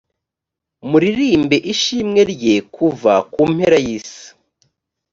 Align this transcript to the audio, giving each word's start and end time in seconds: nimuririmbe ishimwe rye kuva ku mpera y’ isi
nimuririmbe 0.79 1.57
ishimwe 1.73 2.21
rye 2.33 2.55
kuva 2.75 3.13
ku 3.31 3.41
mpera 3.53 3.77
y’ 3.85 3.87
isi 3.97 4.25